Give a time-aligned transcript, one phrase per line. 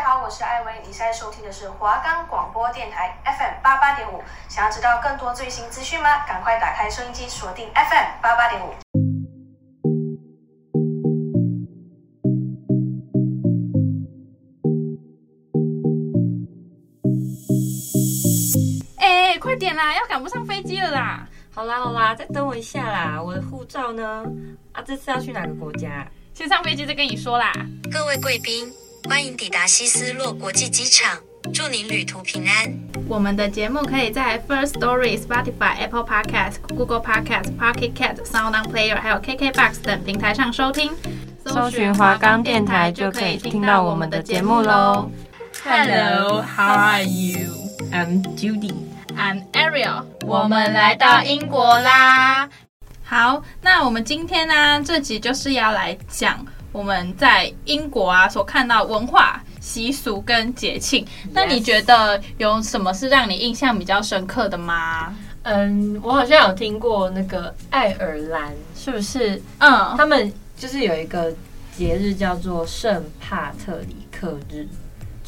[0.00, 4.24] 家好，我是艾薇，你现在收听的是华冈广播电台 FM 八八点五。
[4.48, 6.24] 想要知道更多最新资讯吗？
[6.26, 8.72] 赶快打开收音机，锁定 FM 八八点五。
[18.96, 21.28] 哎，快点啦，要赶不上飞机了啦！
[21.52, 24.24] 好啦好啦，再等我一下啦，我的护照呢？
[24.72, 26.08] 啊，这次要去哪个国家？
[26.32, 27.52] 先上飞机再跟你说啦。
[27.92, 28.66] 各位贵宾。
[29.08, 31.18] 欢迎抵达希斯洛国际机场，
[31.52, 32.72] 祝您旅途平安。
[33.08, 40.92] 我们的节目可以在 First Story、Spotify、Apple Podcast、Google Podcast、Pocket Cast、Sound On Player 还有 KKBox 等平台上收听。
[41.46, 45.10] 搜寻华冈电台就可以听到我们的节目喽。
[45.64, 47.52] Hello, how are you?
[47.92, 48.74] I'm Judy.
[49.16, 50.04] I'm Ariel.
[50.26, 52.48] 我们来到英国啦。
[53.02, 56.46] 好，那我们今天呢，这集就是要来讲。
[56.72, 65.14] 我们在英国啊，所看到文化习俗跟节庆，那你觉得有什么是让你印象比较深刻的吗？
[65.42, 69.40] 嗯，我好像有听过那个爱尔兰，是不是？
[69.58, 71.32] 嗯，他们就是有一个
[71.76, 74.66] 节日叫做圣帕特里克日。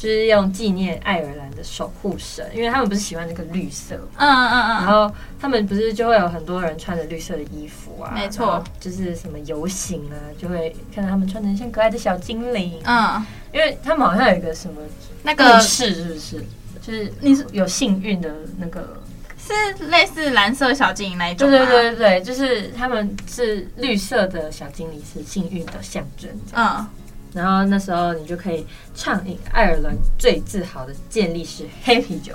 [0.03, 14.81] 就是用纪念爱尔兰的守护神，因为他们不是喜欢那个绿色，嗯嗯嗯，然后他们不是就会有很多人穿着绿色的衣服啊，没错，就是什么游行啊，就会看到他们穿成像可爱的小精灵，嗯，因为他们好像有一个什么
[15.21, 16.45] 那个是是不是？
[16.81, 19.01] 就是你是有幸运的那个，
[19.39, 26.85] 是类似蓝色小精灵那一种，对对对对，就是他们是绿色的小精灵是幸运的象征，嗯。
[27.33, 32.33] 然后那时候你就可以畅饮爱尔兰最自豪的健力士黑啤酒，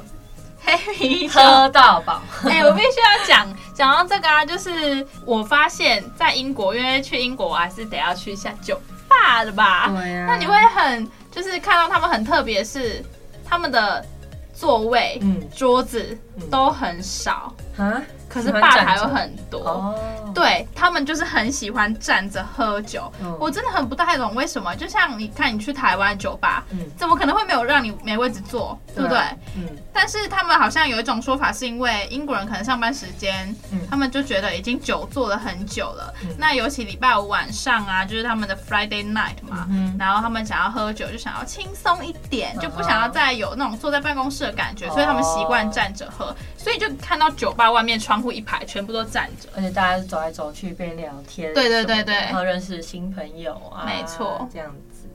[0.61, 2.21] 黑啤酒喝到饱。
[2.45, 9.89] 哎、欸，我必须要讲讲到这个啊，就是我发现，在英国，因为去英国我还是得要去一下酒吧的吧？
[9.89, 10.27] 对呀、啊。
[10.27, 13.05] 那你会很就是看到他们很特别，是
[13.45, 14.05] 他们的
[14.53, 16.19] 座位、嗯、桌子
[16.51, 18.03] 都很少啊。
[18.29, 23.11] 可是吧台有很多，哦、对他们就是很喜欢站着喝酒。
[23.23, 24.77] 哦、我真的很不太懂为什么。
[24.77, 29.19] 就像你看，你去台湾酒吧，嗯、怎么可能会没有让你没位置坐，对不对？
[29.57, 29.67] 嗯。
[29.95, 36.13] 但是他们好像有一种说法，是因为英国人可能上班时间，嗯、他们就觉得已经久坐了很久了。
[36.23, 46.37] 嗯、那尤其礼拜五晚上啊，就是他们的 Friday night 嘛，嗯、然后他们想要喝酒，就想要轻松一点，嗯、就不想要再有那种坐在办公室的感觉，哦、所以他们习惯站着喝。
[46.69, 55.09] 所以就看到酒吧外面窗户一排全部都站着，而且大家走来走去边聊天，对对对对，然后认识新朋友啊，没错，这样子。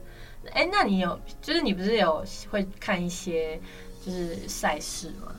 [0.52, 3.56] 哎、欸，那你有就是你不是有会看一些
[4.04, 5.32] 就是赛事吗？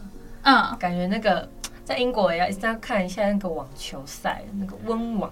[0.43, 1.45] 嗯，感觉那个
[1.83, 5.29] 在英国也要一定要看一下那个网球赛，那个温网。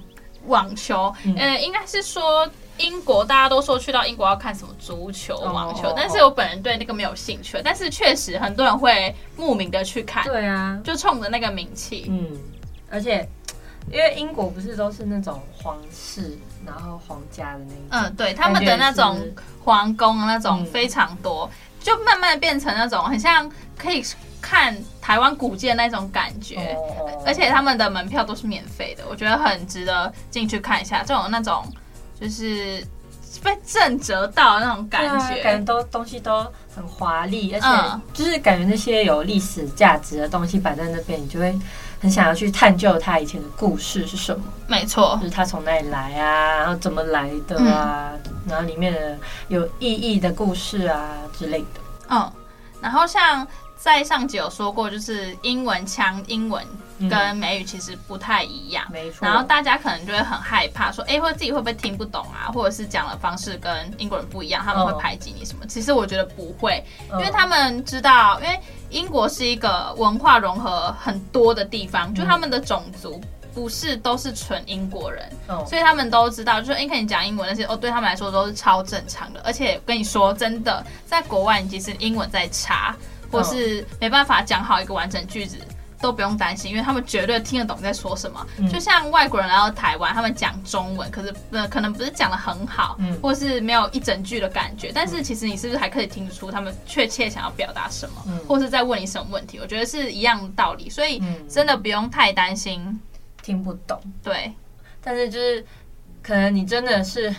[0.48, 2.46] 网球，嗯、呃，应该是说
[2.78, 7.62] 英国大家都说去到英国要看什么足球、网球，哦、但是我本人对那个没有兴趣。
[7.64, 12.06] 但是确实很多人会慕名的去看，对啊，就冲着那个名气。
[12.10, 12.38] 嗯，
[12.90, 13.28] 而且
[13.92, 19.20] 因为英国不是都是那种皇室，然后皇家的那种，嗯，对，他们的那种
[19.64, 24.04] 皇宫那种非常多，嗯、就慢慢变成那种很像可以。
[24.46, 26.78] 看台湾古迹的那种感觉，
[27.26, 31.02] 而且他们的门票都是免费的，我觉得很值得进去看一下。
[31.02, 31.66] 这种那种
[32.20, 32.86] 就是
[33.44, 41.58] 被震折到那种感觉，感觉都东西都很华丽，而且就是感觉那些有历史价值的东西摆在那边，你就会
[42.00, 44.44] 很想要去探究它以前的故事是什么。
[44.68, 48.12] 没错，就是它从哪里来啊，然后怎么来的啊，
[48.48, 51.82] 然后里面的有意义的故事啊之类的。
[52.10, 52.32] 嗯，
[52.82, 53.48] 然后像。
[53.76, 56.66] 在上集有说过，就是英文腔，英文
[57.10, 59.28] 跟美语其实不太一样，嗯、没错。
[59.28, 65.64] 然后大家可能就会很害怕，说，哎，或者自己会不会听不懂啊，或者是讲的方式跟英国人不一样，他们会排挤你什么？
[65.64, 68.60] 哦、其实我觉得不会，因为他们知道，因为
[68.90, 73.20] 英国是一个文化融合很多的地方，就他们的种族
[73.54, 79.42] 不是都是纯英国人，哦、所以他们都知道，就是你看你讲英文那些，哦，对他们来说都是超正常的。
[79.44, 82.96] 而且跟你说真的，在国外，你其实英文再差。
[83.32, 85.58] 或是没办法讲好一个完整句子，
[86.04, 88.46] 都不用担心，因为他们绝对听得懂在说什么。
[88.58, 94.92] 嗯、就像外国人来到台湾，他们讲中文，可是呃可能不是讲的很好，嗯、或是没有一整句的感觉。
[94.94, 99.60] 但是其实你是不是还可以听得出他们确切想要表达什么，嗯、或是在问你什么问题？
[99.60, 103.00] 我觉得是一样的道理，所以真的不用太担心
[103.42, 103.98] 听不懂。
[104.22, 104.52] 对，
[105.02, 105.66] 但是就是
[106.22, 107.34] 可能你真的是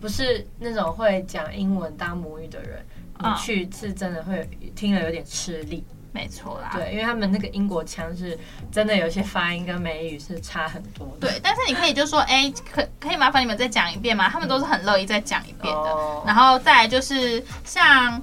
[0.00, 2.84] 不是那种会讲英文当母语的人。
[3.20, 6.70] 你去是真的会听了有点吃力，没错啦。
[6.74, 8.36] 对，因为他们那个英国腔是
[8.72, 11.28] 真的有些发音跟美语是差很多的。
[11.28, 14.28] 对，但是你可以就说，哎、欸，可可以麻烦你们再讲一遍吗？
[14.28, 15.90] 他们都是很乐意再讲一遍的。
[15.90, 18.20] 嗯、然后再来就是像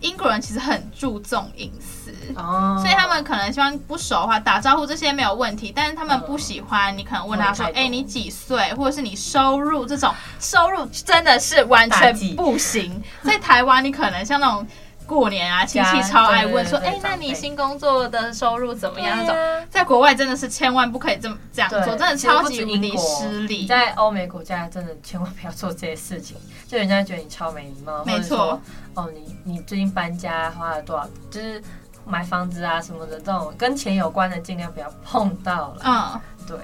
[0.00, 13.02] 英国人其实很注重隐私哦，所以他们可能希望不熟的话打招呼这些没有问题，但是他们不喜欢你可能问他说，哎、欸，你几岁，或者是你收入这种收入真的是完全不行。
[13.22, 14.66] 在台湾，你可能像那种。
[15.06, 23.66] 过年啊，亲戚超爱问说：“哎、欸，那你新工作的收入怎么样？”那种在国外真的是千万不可以这么这样做，真的超级无敌失礼。
[23.66, 26.36] 在欧美国家，真的千万不要做这些事情，
[26.66, 28.04] 就人家觉得你超没礼貌。
[28.04, 28.60] 没错，
[28.94, 31.06] 哦，你你最近搬家花了多少？
[31.30, 31.62] 就是
[32.06, 35.82] 买房子啊什么的这种跟钱有关的，尽量不要碰到了。
[35.84, 36.56] 嗯，对。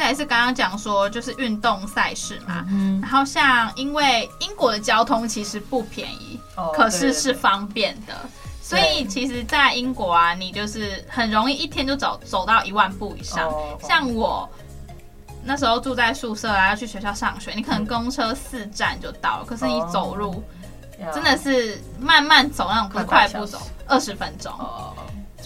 [0.00, 13.46] 再也是刚刚讲说，就是运动赛事嘛，嗯、然后像因为英国的交通其实不便宜，哦、可是是方便的，对对对，所以其实，在英国啊，你就是很容易一天就走走到一万步以上。
[13.50, 14.48] 哦、像我
[15.44, 20.42] 那时候住在宿舍啊，要去学校上学，你可能公车四站就到了，可是你走路
[21.12, 24.50] 真的是慢慢走那种，可是快步走二十分钟。
[24.50, 24.94] 哦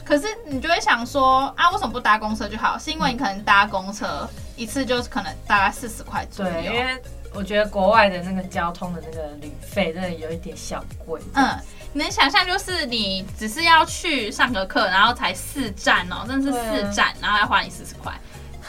[0.05, 2.79] 可是你就会想说啊，为什么不搭公车就好？
[2.79, 6.53] 是因为你可能搭公车一次就是可能大概四十块左右。
[6.53, 7.03] 对，因为
[7.33, 11.21] 我觉得国外的那个交通的那个旅费真的有一点小贵。
[11.35, 11.59] 嗯，
[11.93, 18.13] 你能想象就是你只是要去上个课，然后才四站哦，真的是四站，啊、然后要花你四十块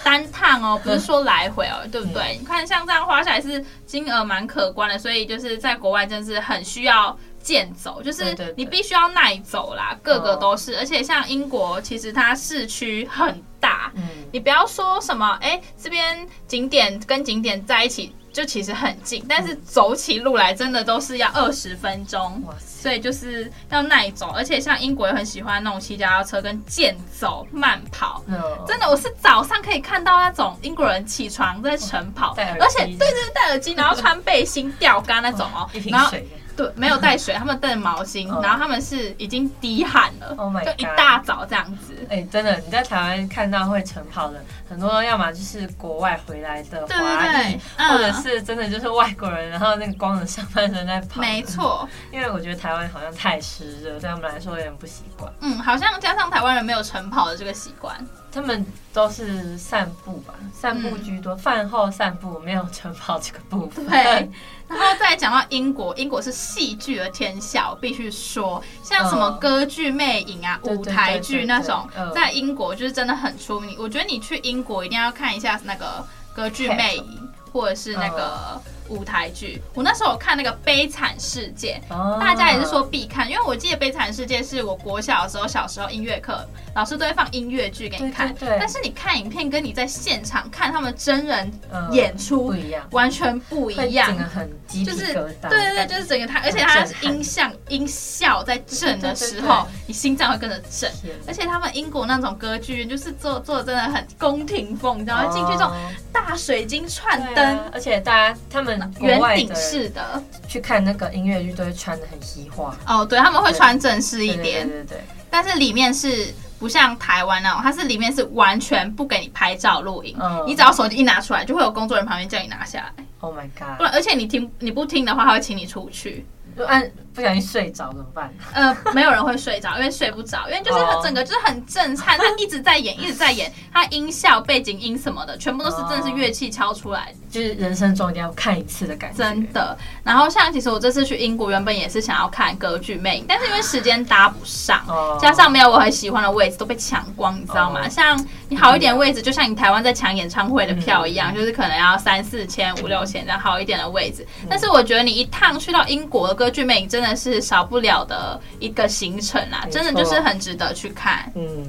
[0.04, 2.38] 单趟哦，不是说来回哦，对不对？
[2.38, 7.18] 嗯、你看像这样花下来是金额蛮可观的，所以就是在国外真的是很需要。
[7.46, 36.12] 健走就是你必须要耐走啦，对对对，个个都是，而且像英国，其实它市区很大，嗯，你不要说什么，哎、欸，这边景点跟景点在一起就其实很近，但是走起路来真的都是要二十分钟，所以就是要耐走，而且像英国也很喜欢那种骑脚踏车跟健走慢跑，嗯，真的，我是早上可以看到那种英国人起床在晨跑，而且对对对，戴耳机，然后穿背心吊杆那种哦，然后。
[36.56, 41.94] 对，没有带水，他们带毛巾，然后他们是已经滴汗了，oh 就一大早这样子。
[42.10, 51.20] 哎、欸，真的，你在台湾看到会晨跑的很多，要么就是国外回来的华裔，或者是真的就是外国人，然后那个光着上半身在跑。
[51.20, 55.32] 没错， 因为我觉得台湾好像太湿热，对他们来说有点不习惯。
[55.42, 57.96] 嗯，好像加上台湾人没有晨跑的这个习惯。
[58.32, 63.88] 他们都是散步吧，散步居多，饭、嗯、后散步，没有晨跑这个部分。
[63.88, 64.30] 对，
[64.68, 73.76] 然后再讲到英国，英国是戏剧的天下，我必须说，像什么歌剧魅影啊、嗯、舞台剧那种，在英国就是真的很出名。
[73.80, 78.62] 我觉得你去英国一定要看一下那个歌剧魅影，或者是那个。
[78.90, 81.82] 舞台剧，我那时候看那个《悲惨世界》，
[82.20, 88.34] 大家也是说必看，因为我记得《悲惨世界》是我国小的时候，小时候音乐课老师都会放音乐剧给你看。
[88.36, 91.52] 对，但是你看影片跟你在现场看他们真人
[91.92, 94.08] 演出不一样，完全不一样。
[94.08, 100.92] 整个很就是对对对，就是整个他，而且他是音像音效在震的时候，你心脏会跟着震。
[101.28, 105.32] 而且他们英国那种歌剧院就是做做的真的很宫廷风，你知道吗？
[105.32, 105.72] 进去这种
[106.12, 108.75] 大水晶串灯，而且大家他们。
[109.00, 113.06] 圆顶式的去看那个音乐剧，都会穿的很西化哦。
[113.06, 115.04] 对，他们会穿正式一点，对对，对对对。
[115.30, 123.06] 但是里面是不像台湾那种，它是里面是完全不给你拍照录影，嗯、你只要手机一拿出来，就会有工作人员旁边叫你拿下来。
[123.20, 123.78] Oh my god！
[123.78, 126.26] 不然，而且你听你不听的话，他会请你出去。
[126.58, 128.30] 就按不小心睡着怎么办？
[128.54, 139.18] 呃，没有人会睡着，因为睡不着，因为就是它整个就是很震撼，他一直在演，一直在演， 他音效、背景音什么的，全部都是真的是乐器敲出来，就是人生中一定要看一次的感觉。
[139.18, 139.78] 真的。
[140.04, 144.86] 然后像其实我这次去英国，原本也是想要看歌剧魅影，但是因为时间搭不上，
[145.22, 147.88] 加上没有我很喜欢的位置都被抢光，你知道吗？
[147.88, 154.28] 像你好一点位置，就像你台湾在抢演唱会的票一样，就是可能要三四千、五六千这样好一点的位置。
[154.50, 158.06] 但是我觉得你一趟去到英国的歌剧魅影真的是少不了。
[158.06, 161.32] 的一个行程啦，真的就是很值得去看。
[161.34, 161.68] 嗯，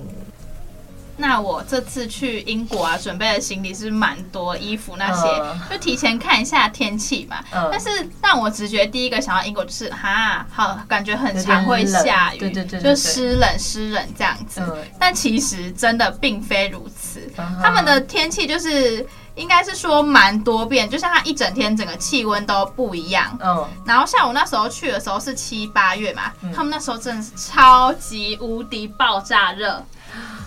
[1.17, 7.43] 那我这次去英国啊，准备的行李是蛮多衣服那些，呃、就提前看一下天气嘛。
[7.51, 7.89] 呃、但是
[8.23, 14.61] 让我直觉第一个想到英国就是哈，好感觉很常会下雨，对对对，就湿冷湿冷这样子。
[14.61, 19.07] 呃、但其实真的并非如此，呃、他们的天气就是。
[19.37, 23.39] 应该是说蛮多变，就像它一整天整个气温都不一样。
[23.41, 29.85] 嗯，然后像我那时候去的时候是七八月嘛，嗯、他们那时候真的是超级无敌爆炸热，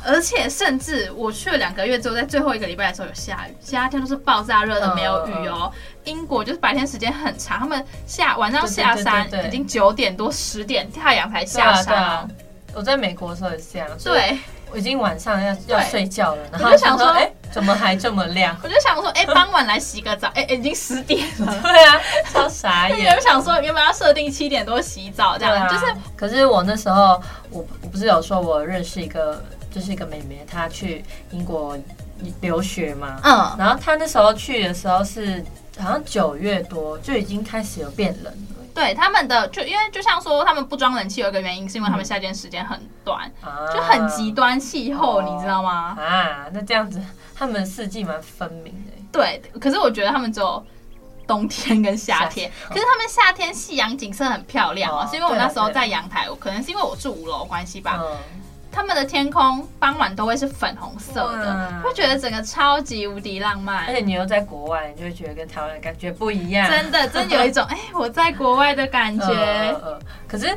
[0.03, 5.72] 而且甚至我去了两个月之后，在最后一个礼拜的时候有下雨，其他天都是爆炸热的没有雨哦。
[5.72, 11.96] 嗯、英国就是白天时间很长，他们下晚上下山已经九点多十点太阳才下山。
[11.96, 12.27] 啊，啊，
[12.74, 13.88] 我在美国的时候也是这样。
[14.03, 14.39] 对。
[14.71, 18.55] 我已经晚上要要睡觉了，然后就想说，哎，怎么还这么亮？
[18.63, 21.59] 我就想说，哎、欸，傍晚来洗个澡，哎、欸，已经十点了。
[21.61, 21.99] 对啊，
[22.31, 22.99] 超傻眼。
[22.99, 25.85] 原本想说，原本要设定七点多洗澡这样，啊、就是。
[26.15, 31.77] 可是我那时候，我我不是有说我认识一个，就是一个妹妹，她去英国
[32.41, 33.19] 留学嘛。
[33.23, 33.55] 嗯。
[33.57, 35.43] 然后她那时候去的时候是
[35.79, 38.49] 好像九月多，就已经开始有变冷了。
[38.79, 45.98] 对他们的，就因为就像说他们不装冷气有一个原因，是因为他们夏天时间很短，嗯、就很极端气候，哦、你知道吗？
[46.00, 47.01] 啊，那这样子
[47.36, 48.91] 他们四季蛮分明的。
[49.12, 50.65] 对，可是我觉得他们只有
[51.27, 58.01] 冬天跟夏天，夏可是他们夏天夕阳景色很漂亮啊，哦、是因为我那时候在阳台，可能是因为我住五楼关系吧。
[58.69, 63.85] 嗯他们的天空傍晚都会是粉红色的，会觉得整个超级无敌浪漫。
[63.88, 66.69] 而且你又在国外，你就会觉得跟台湾的感觉不一样。
[66.69, 69.25] 真的，真的有一种哎、欸，我在国外的感觉。
[69.27, 70.55] 呃呃、可是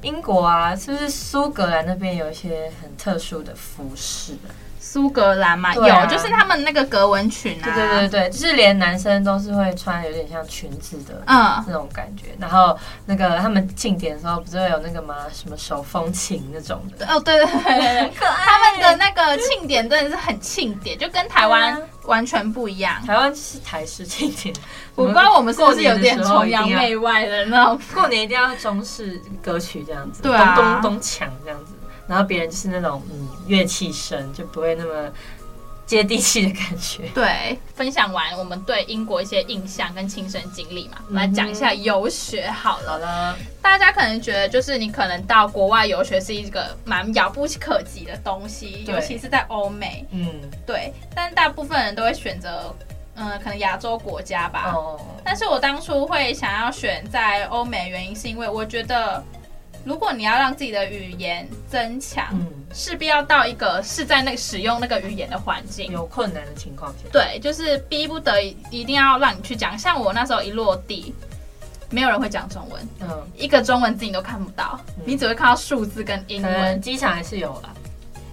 [0.00, 4.50] 英国啊，是不是苏格兰那边有一些很特殊的服饰啊？
[4.84, 12.34] 苏格兰嘛，啊、有就是他们那个格纹裙啊，对对对对，就是连男生都是会穿有点像裙子的，嗯，那种感觉。
[12.38, 15.14] 然后那个他们庆典的时候不是会有那个吗？
[15.32, 17.06] 什么手风琴那种的？
[17.06, 18.44] 哦，对对对对， 可爱。
[18.44, 23.00] 他们的那个庆典真的是很庆典，就跟台湾完全不一样。
[23.06, 24.52] 台湾是台式庆典，
[24.96, 27.80] 我不知道我们是不是有点崇洋媚外的那种。
[27.94, 31.72] 过年一定要中式歌曲这样子，对啊，咚咚咚锵这样子。
[32.06, 35.10] 然后别人就是那种嗯乐器声，就不会那么
[35.86, 37.08] 接地气的感觉。
[37.14, 42.92] 对，分享完我们对英国一些印象跟亲身经历嘛，我们来讲一下游学好了。
[42.92, 50.06] 好了，大家可能觉得就是你可能到国外游学是一个蛮遥不可及的东西，尤其是在欧美。
[50.10, 50.28] 嗯，
[50.66, 50.92] 对。
[51.14, 52.74] 但大部分人都会选择
[53.14, 54.72] 嗯、呃，可能亚洲国家吧。
[54.74, 55.00] 哦。
[55.24, 59.22] 但是我当初会想要选在欧美，原因是因为我觉得。
[59.84, 65.90] 如果你要让自己的语言增强，嗯，势必要到一个是在那个使用那个语言的环境。
[65.90, 69.76] 有困难的情况下，对，就是逼不得已一定要让你去讲。
[69.78, 71.12] 像我那时候一落地，
[71.90, 76.80] 没有人会讲中文，嗯，一个中文字你都看不到，嗯、你只会看到数字跟英文。
[76.80, 77.74] 机场还是有了，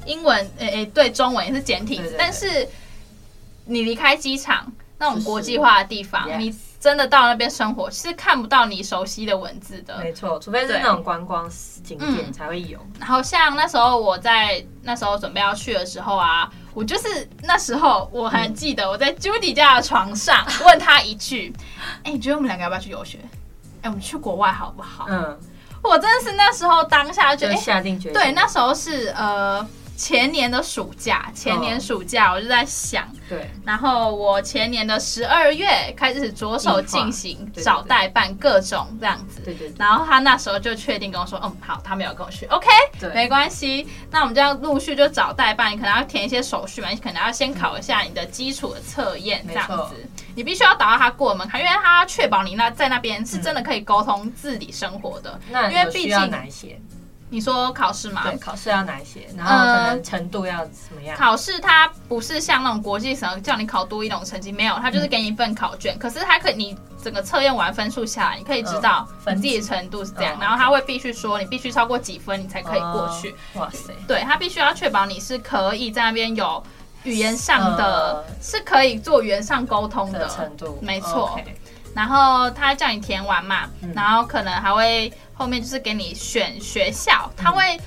[0.05, 2.67] 英文，诶、欸、诶，对，中文也是简体但是
[3.65, 6.53] 你离开机场那种国际化的地方，你。
[6.79, 11.49] 真的到那边生活是看不到你熟悉的文字的，没错，除非是那种观光
[11.83, 12.79] 景点才会有。
[12.79, 12.91] 嗯。
[13.01, 21.53] 然后像那时候我在那时候准备要去的时候啊，我就是那时候我还记得我在 Judy 家的床上 问他一句
[22.03, 23.19] ：“哎、嗯，你觉得我们两个要不要去游学？
[23.81, 25.37] 哎，我们去国外好不好？”嗯，
[25.83, 28.13] 我真的是那时候当下就觉得下定决心。
[28.13, 29.67] 对，那时候是呃。
[29.99, 39.75] 前年的暑假，前年暑假我就在想，对，然后我前年的十二月开始着手进行找代办各种这样子，对对，对。
[39.77, 42.65] 然后他那时候就确定跟我说，嗯，好，他没有跟我去，OK，
[42.97, 43.89] 对，没关系。
[44.09, 55.37] 那我们就要陆续就找代办，你可能要填一些手续嘛，你可能要先考一下你的基础的测验这样子，你必须要达到他过门槛，因为他确保你那在那边是真的可以沟通自理生活的。
[55.51, 56.79] 那因为毕竟哪些？
[57.31, 58.23] 你说考试吗？
[58.23, 59.27] 对，考试要哪一些？
[59.37, 61.15] 然后可能程度要怎么样？
[61.15, 65.95] 呃、考试它不是像那种国际省叫你考多一种成绩，没有，它就是给你一份考卷。
[65.95, 70.33] 嗯、可是它可以，你整个测验完分数下来，你可以知道你自己的程度是这样。
[70.35, 73.35] 呃、然后他会必须说你必须超过几分，你才可以过去。
[73.53, 73.93] 呃、哇塞！
[74.07, 76.63] 对，他必须要确保你是可以在那边有
[77.03, 80.79] 语言上的，呃、是可以做语言上沟通的，的程度。
[80.81, 81.37] 没错。
[81.37, 81.53] Okay
[81.95, 85.11] 然后他叫你填完嘛，嗯、然后可能还会。
[85.39, 87.79] 后面就是给你选学校，他会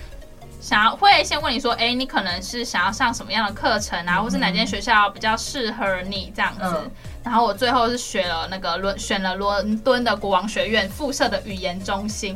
[0.58, 6.90] 想要会先问你说，哎，你可能是想要上什么样的课程啊，或是哪间学校比较适合你这样子。
[7.22, 12.34] 然后我最后是选了那个伦选了伦敦的国王学院附设的语言中心。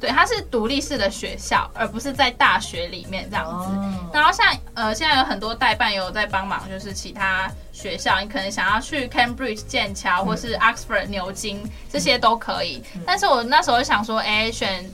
[0.00, 3.66] 对，它是独立式的学校，而不是在大学里面这样子。
[3.68, 4.16] Oh.
[4.16, 12.82] 然后像呃，现在有很多代办有在帮忙，就是其他学校，你可能想要去 Cambridge 剑桥，或是 Oxford 牛津，这些都可以。
[12.94, 14.90] 嗯、但是我那时候想说，哎，选。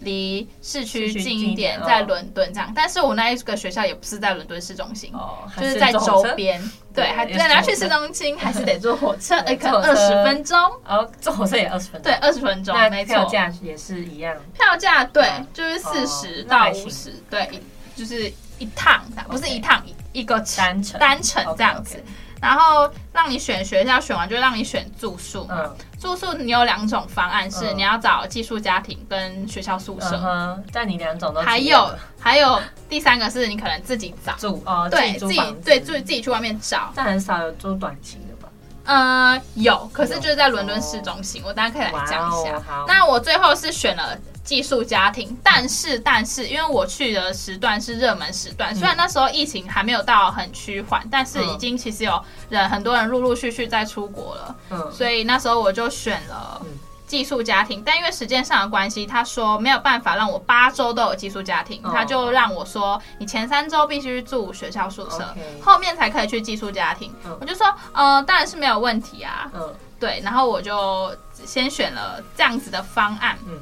[0.00, 5.12] 离市区近一点，在伦敦这样，但是我那一个学校也不是在伦敦市中心，
[5.56, 6.62] 就是在周边，
[6.94, 17.48] 对，还在拿去市中心，还是得坐火车， 哎，可能二十分钟，哦，坐火车也二十分钟，对，二十分钟，没错，票价也是一样，票价对，就是四十到五十，对，
[17.96, 22.02] 就是一趟，不是一趟，一个单程，单程这样子。
[22.40, 25.44] 然后让你选学校，选完就让你选住宿。
[25.50, 30.20] 嗯，住宿你有两种方案，是你要找寄宿家庭跟学校宿舍。
[30.24, 31.90] 嗯，但你两种都还有
[32.20, 36.92] 还有第三个是你可能自己找住哦，对，自己对自己自己去外面找。
[36.94, 38.48] 但很少有租短期的吧？
[38.84, 41.42] 嗯，有，可是就是在伦敦市中心。
[41.44, 42.62] 我大家可以来讲一下。
[42.86, 44.16] 那我最后是选了。
[44.48, 56.62] 寄宿家庭，但是但是因为我去的时段是热门时段，虽然那时候疫情还没有到很趋缓，但是已经其实有人很多人陆陆续续在出国了，嗯，所以那时候我就选了
[57.06, 73.60] 寄宿家庭，但因为时间上的关系，他说没有办法让我八周都有寄宿家庭，他就让我说你前三周必须住学校宿舍，后面才可以去寄宿家庭，我就说呃当然是没有问题啊，嗯，对，然后我就先选了这样子的方案，嗯。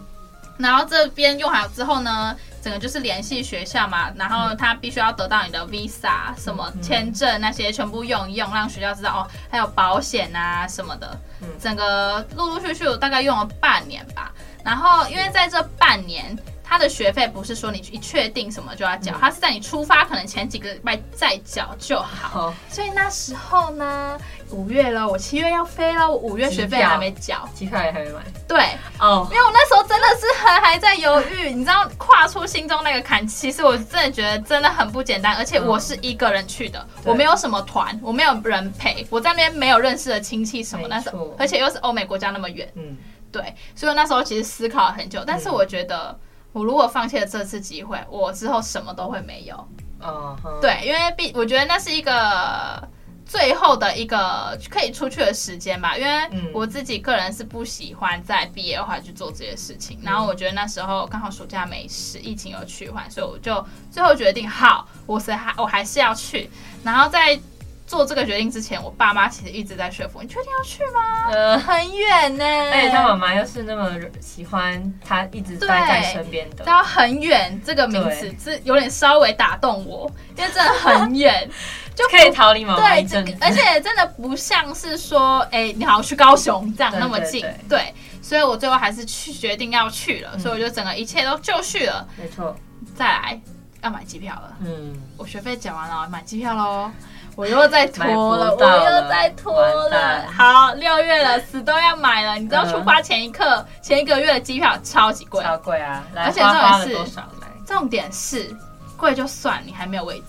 [0.58, 11.18] 然后这边用好之后呢，整个就是联系学校嘛，然后他必须要得到你的 visa 什么签证那些全部用一用，让学校知道哦，还有保险啊什么的，
[11.60, 14.32] 整个陆陆续续我大概用了半年吧。
[14.64, 16.36] 然后因为在这半年。
[16.68, 22.52] 他的学费不是说你一确定什么就要缴，他是在你出发可能前几个礼拜再缴就好。
[22.68, 24.18] 所以那时候呢，
[24.50, 28.20] 五月了，我七月要飞了，我五月学费还没缴，机票也还没买。
[28.48, 28.58] 对，
[28.98, 42.96] 哦，因为我那时候真的是还还在犹豫，你知道，跨出心中那个坎，其实我真的觉得真的很不简单，而且我是一个人去的，我没有什么团，我没有人陪，我在那边没有认识的亲戚什么，那时候而且又是欧美国家那么远，嗯，
[43.30, 46.18] 对，所以我那时候其实思考了很久，但是我觉得。
[46.56, 49.68] 我如果放弃了这次机会，我之后什么都会没有。
[50.00, 50.58] 嗯、uh，huh.
[50.58, 52.82] 对，因为毕我觉得那是一个
[53.26, 55.98] 最后的一个可以出去的时间吧。
[55.98, 59.98] 因为我自己个人是不喜欢在毕业的话去做这些事情。
[60.02, 66.48] 然后我觉得那时候刚好暑假没事，疫情有趋缓，所以我就最后决定，好，我是还我还是要去。
[66.82, 67.38] 然后在。
[67.86, 71.30] 做这个决定之前，我爸妈其实一直在说服你，确定要去吗？
[71.30, 72.44] 呃，很远呢。
[72.44, 76.64] 而且他妈妈又是那么喜欢他一直待在身边的。
[76.64, 81.48] 他很远这个名词是有点稍微打动我，因为真的很远，
[81.94, 83.24] 就可以逃离妈妈一阵。
[83.24, 87.46] 对，而且真的不像是说，哎，你好像去高雄这样那么近。
[87.68, 92.06] 对，所以我最后还是去决定要去了，所以我就整个一切都就绪了。
[92.16, 92.56] 没错，
[92.96, 93.40] 再来
[93.82, 94.56] 要买机票了。
[94.60, 96.90] 嗯，我学费缴完了，买机票喽。
[97.36, 98.04] 我又在拖
[98.36, 99.54] 了，了我又在拖
[99.90, 100.24] 了。
[100.34, 102.34] 好，六月了，死都要买了。
[102.36, 106.02] 你知道出发前一刻、呃、前一个月的机票超级贵，超贵啊！
[106.16, 106.50] 而且重
[106.88, 108.56] 点是，重点是
[108.96, 110.24] 贵就算，你还没有位置。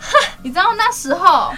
[0.42, 1.52] 你知道那时候？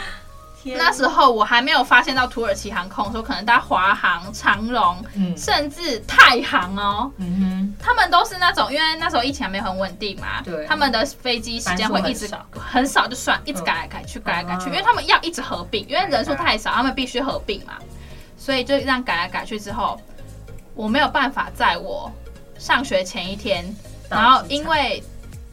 [0.65, 7.11] 那时候我还没有发现到土耳其航空说可能搭华航、长荣，嗯、甚至太航哦，
[7.81, 10.67] 他们都是那种，因为那时候疫情还没有很稳定嘛，对。
[10.67, 17.75] 他们的飞机时间会一直很少，很少就算，一直改来改去，改来改去，因为他们要一直合并，因为人数太少，他们必须合并嘛，
[18.37, 19.99] 所以就让改来改去之后，
[20.75, 22.13] 我没有办法在我
[22.59, 23.65] 上学前一天，
[24.11, 25.03] 然后因为。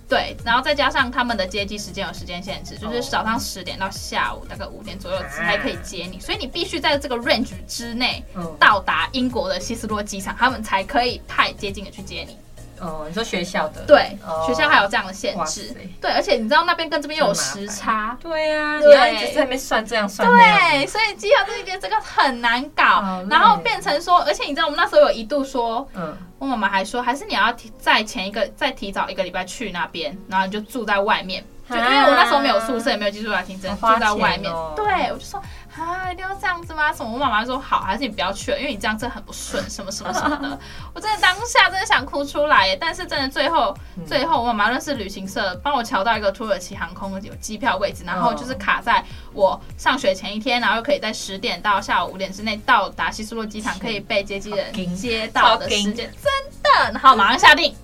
[0.07, 8.23] 对，然后再加上他们的接机时间有时间限制，就是早上十点到下午大概五点左右才可以接你，所以你必须在这个 range 之内
[8.59, 12.37] 到达英国的希斯罗机场，他们才可以太接近的去接你。
[12.79, 13.81] 哦，你说学校的？
[13.85, 15.75] 对，学校还有这样的限制。
[16.01, 18.17] 对，而且你知道那边跟这边又有时差。
[18.21, 20.27] 对呀，你要一直在那边算这样算。
[20.27, 26.17] 对，所以机票这个这个很难搞，然后变成说，而且你知道我们那时候有一度说，嗯。
[26.37, 34.51] 我妈妈还说，还是你要提在前一个再提早一个礼拜去那边，然后你就住在外面，就因为我那时候没有宿舍，也没有寄宿家庭，只能住在外面。
[34.75, 35.41] 对，我就说
[35.77, 36.93] 啊，一定要这样子吗？
[36.93, 37.11] 什么？
[37.11, 40.59] 我妈妈说好，还是你不要去了，因为你这样真的很不顺，什么什么什么的。
[40.95, 43.75] 我真的当下真的想哭出来耶，但是真的最后
[44.07, 56.09] 最后我妈妈认识旅行社，帮我瞧到一个土耳其航空有机票位置，然后就是卡在我上学前一天，然后可以在十点到下午五点之内到达希斯洛机场，可以被接机人接到的时间。
[56.23, 56.31] 真
[56.63, 57.75] 的，然后马上下定，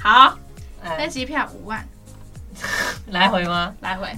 [0.00, 0.34] 好，
[0.82, 1.86] 那机票五万，
[3.08, 3.74] 来回吗？
[3.80, 4.08] 来回，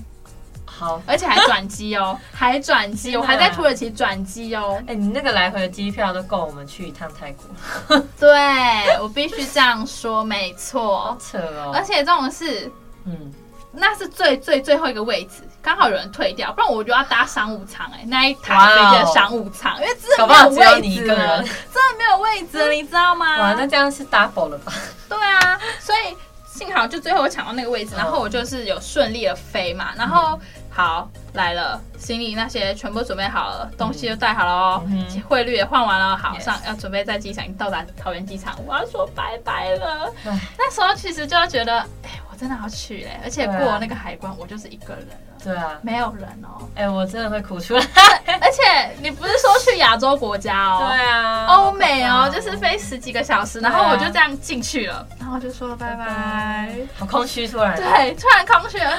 [0.77, 4.83] 好，而且还转机哦， 还转机，我还在土耳其转机哦。
[4.87, 7.99] 哎，你那个来回的机票都够我们去一趟泰国。
[8.19, 11.17] 对，我必须这样说，没错。
[11.21, 12.71] 扯哦，而且这种事，
[13.07, 13.33] 嗯。
[13.77, 23.37] 那是最最最后一个位置，刚好有人退掉，不然我就要搭商务舱哎，那一台飞机的商务舱因为真的没有位置了，真的没有位置了，你知道吗？
[23.37, 24.73] 哇，那这样是 double 了吧？
[25.09, 30.39] 对啊，所以幸好就最后我抢到那个位置，然后我就是有顺利的飞嘛，然后。
[30.77, 34.83] 好，来了，行李那些全部准备好了，东西都带好了哦，
[35.29, 40.13] 汇率也换完了，好上要准备在机场到达桃园机场，我要说拜拜了。
[40.59, 47.85] 那时候其实就要觉得，哎，我真的要去哎，而且过那个海关，我就是一个人了，对啊，没有人哦，哎，我真的会哭出来。
[48.27, 58.91] 而且你不是说去亚洲国家哦，对啊，欧美哦，就是飞十几个小时，然后我就这样进去了，然后就说了拜拜，好空虚突然，对，突然空虚了。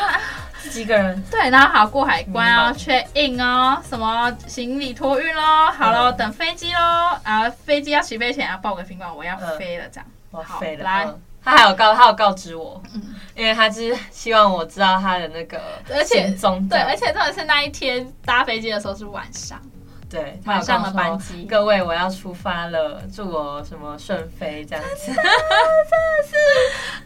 [0.75, 1.23] 几个人？
[1.31, 10.05] 对，然后好过海关哦，check in 哦，什么行李托运咯，好了，等飞机咯，啊，飞机要起飞前要报个平安，我要飞了这样。
[10.31, 10.83] 我，飞了。
[10.83, 11.07] 来，
[11.41, 13.01] 他还有告，他有告知我，嗯，
[13.35, 15.61] 因为他是希望我知道他的那个
[16.03, 19.57] 行踪，对，而且特别是那一天搭飞机的时候是晚上。
[20.09, 25.07] 对，晚上的班机，各位我要出发了，祝我什么顺飞这样子。
[25.11, 25.21] 真的，
[26.25, 26.35] 是，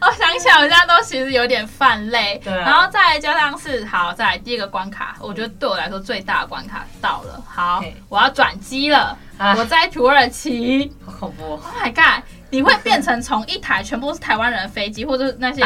[0.00, 2.40] 我想起来，我现在都其实有点泛泪。
[2.44, 7.42] 对、啊，然后再来加上是好，再来第一个关卡，我觉得对我来说最大的关卡到了。
[7.48, 9.16] 好，我要转机了，
[9.56, 15.62] 我在土耳其，好恐怖！Oh my god，你会变成从一台全部都是台湾人的飞机，或者那些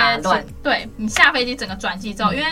[0.62, 2.47] 对你下飞机整个转机之后，因为。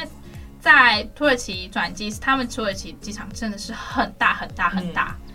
[0.62, 5.34] 在土耳其转机，他们土耳其机场真的是很大很大很大，嗯、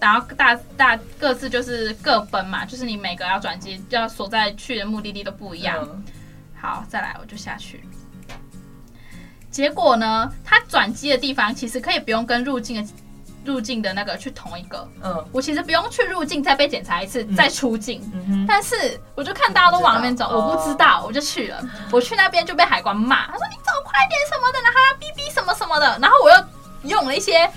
[0.00, 5.78] 然后大大各自就是各奔嘛，就是你每个要转机要所在去的目的地都不一样。
[5.82, 6.04] 嗯、
[6.58, 7.84] 好，再来我就下去。
[9.50, 12.90] 结果呢，他转机的地方其实可以不用跟入境的。
[13.44, 18.00] 入境的那个去同一个，嗯，我其实不用去入境再被检查一次，嗯、再出境，
[18.48, 26.36] 但是我就看大家都往那边走，我不，知道，我就去了，我去那边就被海关骂，他说你走快点什么的，然后他哔哔什么什么的，然后我又
[26.96, 27.50] 用了一些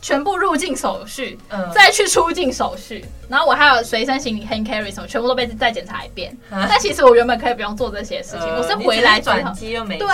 [0.00, 10.08] 全部入境手续，嗯，再去出境手续，然后我还有随身行李 hand carry 什么，全部都被再检查一遍，啊、但其实我原本可以不用做这些事情，呃、我是回来转机又没对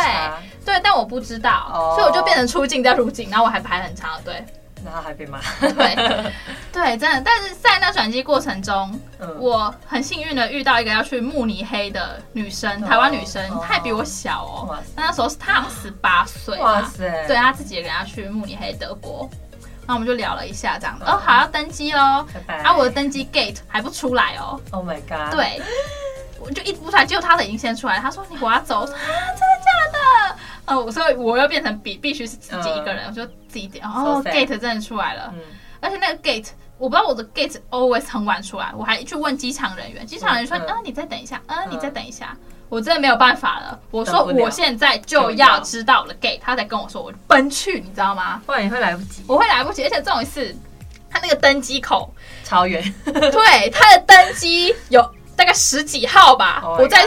[0.65, 4.45] 对，但我不知道，哦、所以我就变成出境再入境，然后我还排很长的队。
[4.85, 5.95] 然后还被骂，对
[6.73, 7.23] 对，真的。
[7.25, 14.79] 但是在那转机过程中，嗯、我很幸运的遇到一个要去慕尼黑的女生，哦、台湾女生，她还比我小哦。
[14.95, 17.27] 那塞那时候是她十八岁，哇塞！
[17.27, 19.29] 对，她自己也跟她去慕尼黑德国，
[19.87, 21.05] 那我们就聊了一下这样子。
[21.07, 22.63] 哦，好，要登机喽，拜拜。
[22.63, 24.61] 啊，我的登机 gate 还不出来哦。
[24.71, 25.33] Oh my god！
[25.33, 25.63] 对，
[26.39, 27.99] 我就一不出来，结果她的已经先出来。
[27.99, 28.99] 她说：“你我要走。”啊，真的
[29.65, 30.37] 假的？
[30.67, 33.85] 哦，所以我又变成比必须是自己一个人，我就自己点。
[33.87, 35.33] 哦，gate 真的出来了，
[35.81, 36.49] 而且那个 gate
[36.79, 42.37] 我不知道我的 gate always 很晚出来，我还去问机场人员，机场人员说：“啊，你再等一下，啊，你再等一下。”
[42.71, 46.15] 我真的没有办法了，我说我现在就要知道了。
[46.15, 48.41] gate，他才跟我说我奔去，你知道吗？
[48.47, 50.57] 不然你会来不及，我会来不及，而且这种一次，
[51.11, 55.09] 他那个登机口超远， 对，他的登机有。
[55.37, 57.05] 大概十几号吧，oh、我在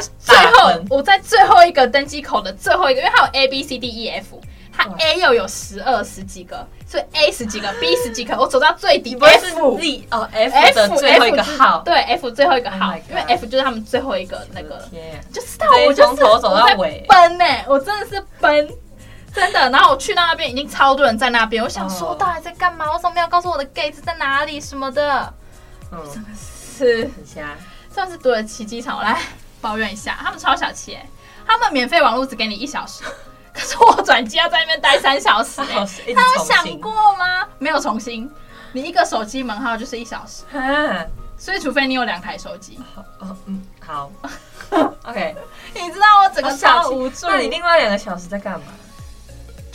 [0.97, 4.41] 我在最后一个登机口的最后一个，因为它有 A B C D E F，
[4.75, 9.45] 它 A 又有十二十几个，所以 A 十几个，B 十几个，我走到最底 F
[9.77, 14.89] Z 哦 F 的最后一个号，对 F 最后一个号，oh、因为 F 就是他们最后一个那个，
[15.31, 17.05] 就知道我从头走到尾。
[17.07, 18.67] 奔呢，我真的是奔，
[19.31, 19.69] 真的。
[19.69, 22.91] 然后我去到那边已经超多人在那边，我想说到底在干嘛？
[22.91, 25.31] 为什么没有告诉我的 gate 在哪里什么的？
[25.91, 27.07] 嗯，真的是。
[27.93, 29.19] 算是土耳其机场，我来
[29.61, 31.05] 抱怨一下，他们超小气哎，
[31.45, 33.03] 他们免费网络只给你一小时，
[33.53, 37.47] 可是我转机要在那边待三小时哎， 他有想过吗？
[37.59, 38.29] 没有重新，
[38.71, 40.43] 你一个手机门号就是一小时，
[41.37, 42.79] 所以除非你有两台手机。
[43.19, 44.11] 哦，嗯，好，
[45.03, 45.35] OK，
[45.73, 48.65] 你知道我整个超无助，那你另外两个小时在干嘛？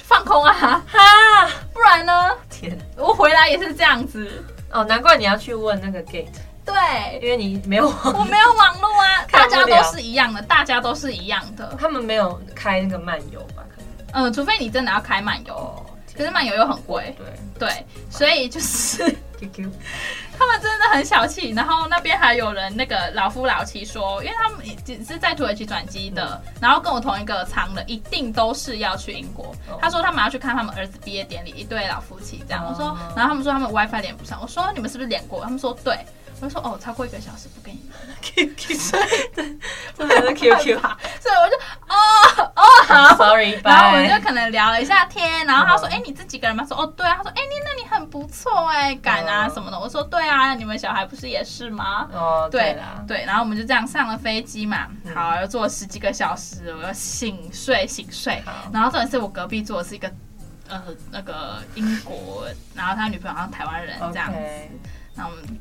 [0.05, 0.53] 放空啊，
[0.87, 2.31] 哈，不然呢？
[2.51, 4.45] 天，我回来也是这样子。
[4.71, 6.27] 哦，难怪你要去问那个 gate。
[6.73, 11.77] 对，因为你没有网，我没有网络啊， 大家都是一样的，大家都是一样的。
[11.79, 13.63] 他们没有开那个漫游吧？
[13.75, 13.83] 可
[14.15, 15.85] 能，嗯，除非你真的要开漫游，哦、
[16.17, 17.15] 可是漫游又很贵。
[17.19, 19.05] 对对，所以就是
[19.39, 19.71] QQ，
[20.37, 21.51] 他们真的很小气。
[21.51, 29.55] 然后那边还有人那个老夫老妻说，因为他们只是在土耳其转机的，嗯、然后跟我同一个舱的，一定都是要去英国。
[29.69, 32.65] 哦、他说他们要去看他们儿子毕业典礼，一对老夫妻这样。
[32.65, 34.41] 哦、我说，然后他们说他们 WiFi 连不上。
[34.43, 35.43] 我说你们是不是连过？
[35.45, 35.97] 他们说对。
[36.47, 37.91] 我说哦，超过一个小时不给你。
[38.21, 39.03] QQ，所以
[39.35, 39.59] 对，
[39.97, 41.57] 真的是 QQ，哈所以我就
[41.89, 42.63] 哦哦。
[42.87, 46.65] 好， sorry， 然后我们就可能聊了一下天，然后他说哎，你自己个人吗？
[46.67, 47.07] 说哦对。
[47.07, 49.79] 啊，他说哎你那你很不错哎，敢啊什么的。
[49.79, 52.09] 我说对啊，你们小孩不是也是吗？
[52.13, 52.77] 哦对
[53.07, 60.11] 对，然后我们就这样上了飞机嘛，好，又坐了十几个小时，我要醒睡醒睡，然后这次我隔壁坐的是一个
[60.69, 64.39] 呃那个英国，然后他女朋友好像台湾人这样子，
[65.15, 65.59] 然后我们。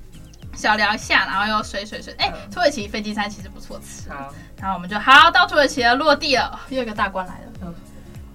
[0.54, 2.14] 小聊一下，然后又水水水。
[2.20, 4.10] 哎、欸，土耳其飞机餐其实不错吃。
[4.10, 7.74] 好，然后我们就好到土耳其了，落地了，又一个大关来了。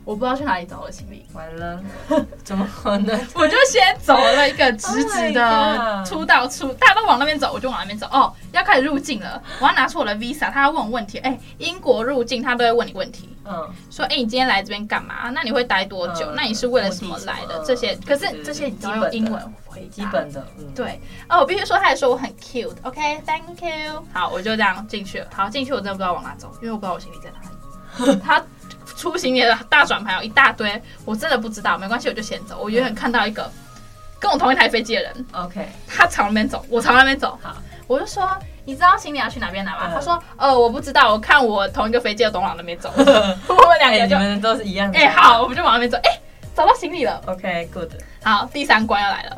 [0.06, 1.26] 嗯，我不知道去哪里找我的行李。
[1.34, 1.82] 完了，
[2.44, 3.20] 怎么可能？
[3.34, 8.06] 我就先走了一个直直的出道出，大家都往那边走，我就往那边走。
[8.12, 11.18] 哦，要开始入境了，我要拿出我的 visa，他要问我问题。
[11.18, 13.28] 哎、欸，英国入境他都会问你问题。
[13.48, 15.30] 嗯，说哎、欸，你今天来这边干嘛？
[15.30, 16.26] 那你会待多久？
[16.26, 17.62] 嗯、那你是为了什么来的？
[17.64, 19.54] 这些，可是这些你只有英文。
[19.90, 24.02] 基本的，嗯、对哦，我必须说，他还说我很 cute，OK，Thank you。
[24.10, 25.26] 好，我就这样进去了。
[25.34, 28.20] 好，进去我真的不知道往哪走，因为我不知道我行李在哪里。
[28.24, 28.42] 他
[28.96, 31.76] 出行李的大转盘有一大堆，我真的不知道。
[31.76, 32.58] 没关系，我就先走。
[32.60, 33.48] 我远远看到一个
[34.18, 37.38] 跟我同一台飞机的人，OK，他朝那边走，我朝那边走。
[37.42, 37.54] 好，
[37.86, 38.28] 我就说，
[38.64, 39.90] 你知道行李要去哪边拿吗？
[39.92, 42.90] 他说，呃，我不知道，我看我同一个飞机的董往那边走。
[42.96, 44.98] 我们两个就 你们都是一样的。
[44.98, 45.98] 哎，好，我们就往那边走。
[45.98, 46.18] 哎，
[46.54, 47.22] 找到行李了。
[47.26, 47.92] OK，good。
[48.24, 49.36] 好，第三关要来了，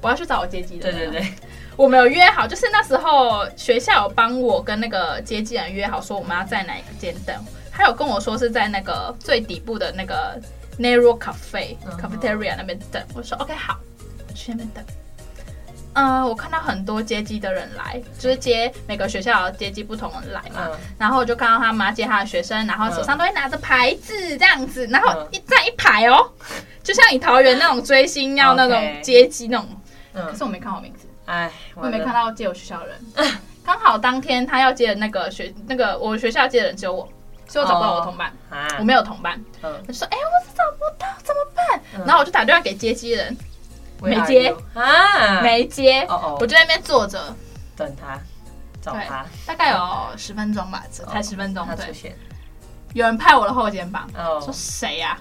[0.00, 0.92] 我要去找我接机的。
[0.92, 1.34] 对对对。
[1.76, 7.34] 我没有约好，就是那时候学校有帮我跟那个接机人约好，说我们要在哪一间等。
[7.80, 10.38] 他有跟我说是在那个最底部的那个
[10.78, 13.02] Narrow Cafe Cafeteria 那边等。
[13.14, 13.80] 我说 OK 好，
[14.28, 14.84] 我去那边等。
[15.94, 20.68] 呃，我看到很多接机的人来，就是接每个学校接机不同人来嘛。
[20.98, 26.30] 然后我就看到他妈接他的学生，然后手上都会拿着牌子这样子，然后一站一排哦，
[26.82, 29.66] 就像你桃园那种追星要那种接机那种。
[30.12, 31.06] 可是我没看好名字。
[31.24, 33.38] 哎，我也没看到接我学校的人。
[33.64, 37.08] 刚好当天他要接的那个学那个我学校接的人只有我，
[37.50, 38.32] 所以我找不到我同伴，
[38.78, 39.42] 我没有同伴。
[39.60, 43.36] 他就说：“哎，我是找不到，怎么办？”然后我就打电话给接机人，
[44.00, 46.06] 没接啊，没接。
[46.08, 47.20] 我就在那边坐着
[47.76, 48.16] 等他，
[48.80, 51.66] 找他，大概有十分钟吧，才十分钟。
[51.66, 52.16] 他出现，
[52.94, 54.08] 有人拍我的后肩膀，
[54.40, 55.18] 说谁呀？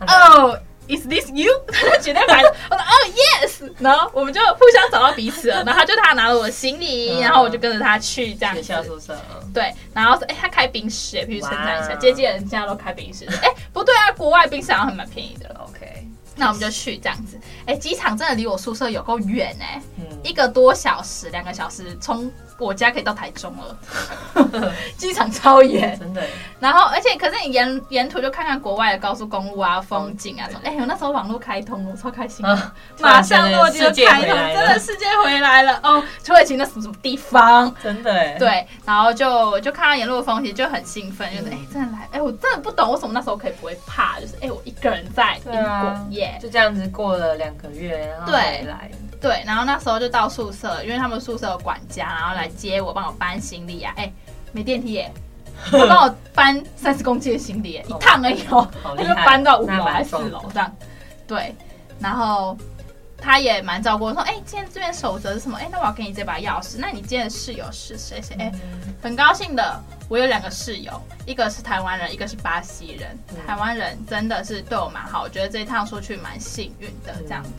[0.00, 0.58] 哦。
[0.86, 1.50] Is this you？
[1.68, 2.54] 他就绝对买了。
[2.70, 3.72] 我说哦、oh,，yes。
[3.78, 5.64] 然后我们就互相找到彼此了。
[5.64, 8.62] 然后他就他拿了我的行李，然后我就跟着他去这样子。
[8.62, 9.18] 学校宿舍。
[9.52, 13.24] 对，然后说哎、欸，他开冰室，哎，必须称赞一下，接机人现在都开冰室。
[13.26, 15.48] 哎、欸，不对啊，国外冰室好像还蛮便宜的。
[15.66, 17.38] OK，那我们就去这样子。
[17.60, 22.30] 哎、欸，机场真的离我宿舍有够远哎，嗯、一个多小时，两个小时从。
[22.58, 26.22] 我家可以到台中了， 机场超远，真的。
[26.60, 30.60] 然后，而且，可是你沿沿途就看看国外的高速公路啊，风景啊，什么。
[30.64, 32.46] 哎，我那时候网络开通了，超开心，
[33.00, 36.02] 马上落地就开通，真的世界回来了哦。
[36.24, 37.74] 土耳其那什么什么地方？
[37.82, 38.36] 真的哎。
[38.38, 48.38] 对，然后就就看到沿路的风景，就很兴奋，就是哎，真的来，哎，我真的不懂为什么那时候可以不会怕，就是哎，我一个人在英国耶，就这样子过了两个月，然后回
[48.68, 48.90] 来。
[49.24, 53.90] 对，然后那时候就到宿舍，因为他们宿舍有管家，然后来接我，帮我搬行李啊。
[53.96, 54.12] 哎，
[54.52, 55.10] 没电梯耶，
[55.72, 60.70] 他帮我搬三十公斤的行李，一趟而已哦，他就搬到五楼还是四楼这样。
[61.26, 61.54] 对，
[61.98, 62.54] 然后
[63.16, 65.56] 他也蛮照顾我，说，哎，今天这边守则是什么？
[65.56, 66.76] 哎，那我要给你这把钥匙。
[66.78, 68.20] 那你今天的室友是谁？
[68.20, 68.36] 谁？
[68.38, 68.52] 哎，
[69.02, 70.92] 很高兴的，我有两个室友，
[71.26, 73.18] 一个是台湾人，一个是巴西人。
[73.46, 77.50] 台湾人真的是对我蛮好，我觉得这一趟出去蛮幸运的，这样子。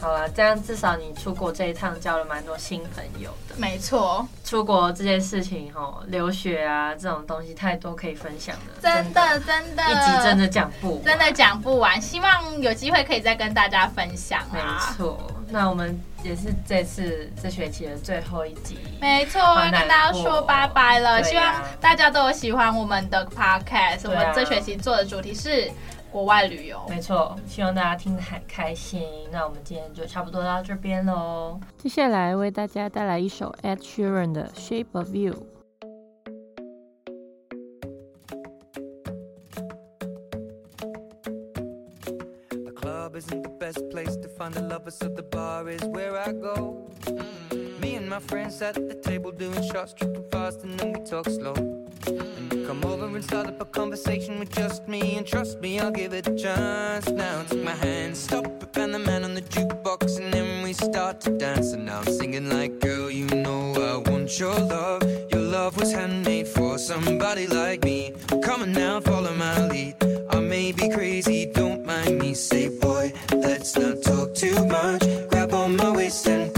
[0.00, 3.56] 好了，这样至少你出国这一趟交了蛮多新朋友的。
[3.56, 8.80] 没错，出国这件事情吼，留学啊这种东西太多可以分享的。
[8.80, 12.00] 真的真的，一集真的讲不完，真的讲不完。
[12.00, 14.52] 希望有机会可以再跟大家分享啊。
[14.52, 18.78] 没错，那我们也是这次这学期的最后一集。
[19.00, 21.22] 没错，跟大家说拜拜了。
[21.22, 24.00] 希望大家都有喜欢我们的 podcast。
[24.04, 25.70] 我们这学期做的主题是。
[26.10, 29.02] 国外旅游，没错，希望大家听得很开心。
[29.30, 31.60] 那我们今天就差不多到这边喽。
[31.76, 35.34] 接下来为大家带来一首 Ed Sheeran 的《Shape of You》。
[44.48, 46.86] find the lovers of the bar is where I go.
[47.02, 47.80] Mm.
[47.80, 51.28] Me and my friends at the table doing shots, tripping fast, and then we talk
[51.28, 51.54] slow.
[52.06, 55.90] And come over and start up a conversation with just me, and trust me, I'll
[55.90, 57.08] give it a chance.
[57.08, 61.20] Now take my hand, stop and the man on the jukebox And then we start
[61.22, 65.02] to dance And now I'm singing like Girl, you know I want your love.
[65.30, 68.12] Your love was handmade for somebody like me.
[68.44, 69.96] Come on now, follow my lead.
[70.30, 72.34] I may be crazy, don't mind me.
[72.34, 75.02] Say boy, let's not talk too much.
[75.30, 76.57] Grab on my waist and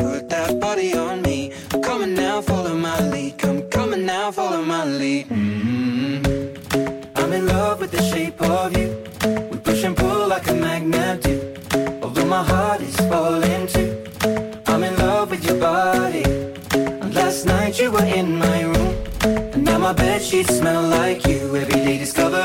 [20.45, 21.57] smell like you.
[21.57, 22.40] Every day discovering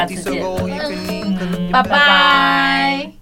[0.00, 0.48] 下次见了，
[1.70, 2.29] 拜拜。